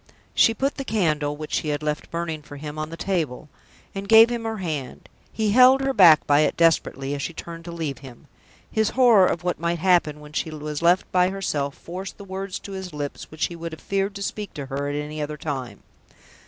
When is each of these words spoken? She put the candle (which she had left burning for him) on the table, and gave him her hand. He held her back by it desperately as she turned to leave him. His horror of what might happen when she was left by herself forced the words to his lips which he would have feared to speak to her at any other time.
She 0.33 0.55
put 0.55 0.77
the 0.77 0.83
candle 0.83 1.37
(which 1.37 1.53
she 1.53 1.67
had 1.67 1.83
left 1.83 2.09
burning 2.09 2.41
for 2.41 2.57
him) 2.57 2.79
on 2.79 2.89
the 2.89 2.97
table, 2.97 3.49
and 3.93 4.09
gave 4.09 4.31
him 4.31 4.45
her 4.45 4.57
hand. 4.57 5.07
He 5.31 5.51
held 5.51 5.81
her 5.81 5.93
back 5.93 6.25
by 6.25 6.39
it 6.39 6.57
desperately 6.57 7.13
as 7.13 7.21
she 7.21 7.33
turned 7.33 7.65
to 7.65 7.71
leave 7.71 7.99
him. 7.99 8.25
His 8.71 8.89
horror 8.97 9.27
of 9.27 9.43
what 9.43 9.59
might 9.59 9.77
happen 9.77 10.19
when 10.19 10.33
she 10.33 10.49
was 10.49 10.81
left 10.81 11.11
by 11.11 11.29
herself 11.29 11.75
forced 11.75 12.17
the 12.17 12.23
words 12.23 12.57
to 12.61 12.71
his 12.71 12.93
lips 12.95 13.29
which 13.29 13.45
he 13.45 13.55
would 13.55 13.73
have 13.73 13.79
feared 13.81 14.15
to 14.15 14.23
speak 14.23 14.55
to 14.55 14.65
her 14.65 14.89
at 14.89 14.95
any 14.95 15.21
other 15.21 15.37
time. 15.37 15.83